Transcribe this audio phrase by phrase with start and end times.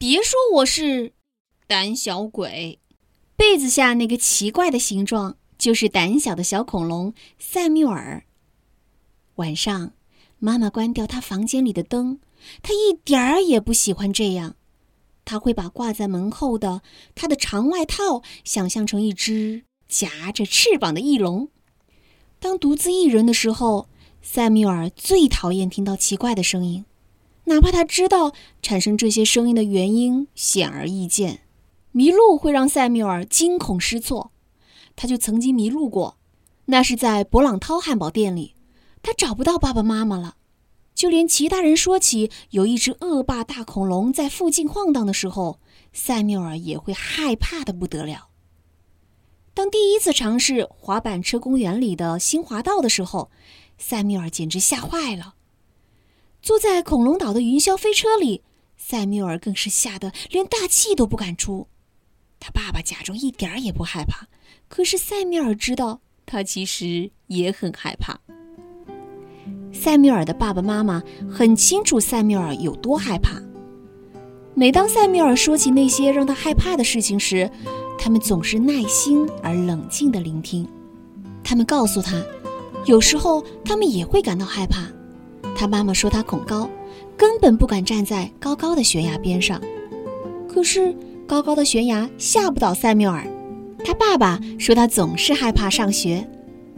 [0.00, 1.12] 别说我是
[1.66, 2.78] 胆小鬼。
[3.36, 8.24] 被子下那个奇怪的形状，就是胆小的小恐龙塞缪尔。
[9.34, 9.92] 晚上，
[10.38, 12.18] 妈妈关掉他房间里的灯，
[12.62, 14.56] 他一点儿也不喜欢这样。
[15.26, 16.80] 他会把挂在门后的
[17.14, 21.50] 他的长外套想象成一只夹着翅膀的翼龙。
[22.38, 23.90] 当独自一人的时候，
[24.22, 26.86] 塞缪尔最讨厌听到奇怪的声音，
[27.44, 28.32] 哪怕他知道
[28.62, 31.42] 产生这些声音的原因显而易见。
[31.92, 34.30] 迷路会让塞缪尔惊恐失措，
[34.94, 36.16] 他就曾经迷路过，
[36.66, 38.54] 那是在勃朗涛汉堡店里，
[39.02, 40.36] 他找不到爸爸妈妈了，
[40.94, 45.58] 就连其他人说起有一只恶霸大恐龙在附近晃荡的时候，
[45.92, 48.28] 塞缪尔也会害怕的不得了。
[49.52, 53.32] 当第一次尝试滑板车公园里的新滑道的时候，
[53.78, 55.34] 塞缪尔简直吓坏了。
[56.42, 58.42] 坐在恐龙岛的云霄飞车里，
[58.76, 61.68] 塞缪尔更是吓得连大气都不敢出。
[62.38, 64.26] 他爸爸假装一点儿也不害怕，
[64.68, 68.18] 可是塞缪尔知道他其实也很害怕。
[69.72, 73.40] 塞缪尔的爸爸妈妈很清楚塞缪尔有多害怕。
[74.54, 77.48] 每当塞缪尔说起那些让他害怕的事情时，
[77.98, 80.66] 他们总是耐心而冷静地聆听。
[81.44, 82.20] 他们告诉他，
[82.86, 84.86] 有时候他们也会感到害怕。
[85.60, 86.70] 他妈妈说他恐高，
[87.18, 89.60] 根本不敢站在高高的悬崖边上。
[90.48, 90.96] 可是。
[91.26, 93.24] 高高的悬崖吓不倒塞缪尔，
[93.84, 96.28] 他爸爸说他总是害怕上学，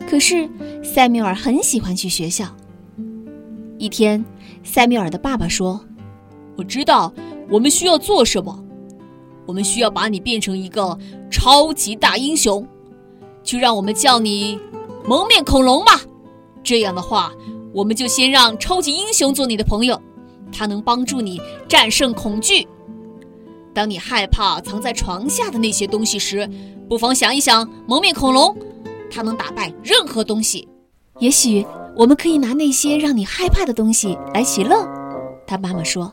[0.06, 0.46] 可是
[0.84, 2.54] 塞缪尔很喜欢去学校。
[3.78, 4.22] 一天，
[4.62, 5.82] 塞缪尔的爸爸说
[6.58, 7.10] ：“我知道
[7.48, 8.62] 我们需要做什么，
[9.46, 10.98] 我们需要把你变成一个
[11.30, 12.68] 超级大英雄，
[13.42, 14.60] 就让我们叫你
[15.08, 15.98] 蒙面恐龙吧。
[16.62, 17.32] 这样的话，
[17.72, 20.00] 我们就先让超级英雄做你的朋友，
[20.52, 22.66] 他能帮助你战胜恐惧。”
[23.74, 26.46] 当你害怕藏在床下的那些东西时，
[26.88, 28.54] 不妨想一想蒙面恐龙，
[29.10, 30.68] 它能打败任何东西。
[31.18, 31.66] 也许
[31.96, 34.86] 我们可以拿那些让你害怕的东西来取乐。
[35.46, 36.12] 他妈妈说：“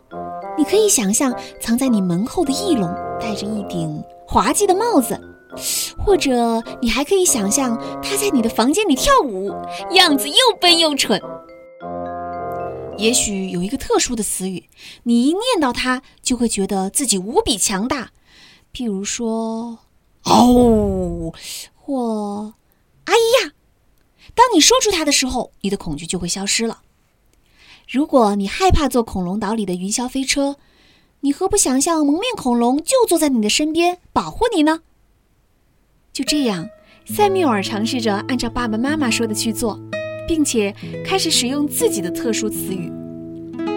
[0.58, 2.90] 你可以想象藏在你门后的翼龙
[3.20, 5.20] 戴着一顶滑稽的帽子，
[5.98, 9.52] 或者你还可以想象他在你的房间里跳舞，
[9.92, 11.22] 样子又笨又蠢。”
[13.00, 14.66] 也许有一个特殊的词语，
[15.04, 18.12] 你一念到它，就会觉得自己无比强大。
[18.74, 19.80] 譬如说
[20.26, 21.34] “哦”
[21.76, 22.54] 或
[23.06, 23.54] “哎呀”，
[24.36, 26.82] 当你说出它的时候，你的恐惧就会消失了。
[27.90, 30.58] 如果你害怕坐恐龙岛里的云霄飞车，
[31.22, 34.82] 你何不想象蒙面恐龙就坐在你的身边保护你呢？
[36.12, 36.68] 就这样，
[37.06, 39.80] 塞缪尔尝试着按照爸爸妈妈说的去做。
[40.30, 40.72] 并且
[41.04, 42.88] 开始使用自己的特殊词语。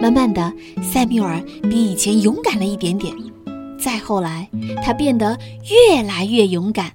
[0.02, 0.52] 慢慢的，
[0.82, 3.10] 塞缪尔比以前勇敢了一点点。
[3.80, 4.46] 再后来，
[4.84, 5.38] 他变得
[5.70, 6.92] 越来越勇敢。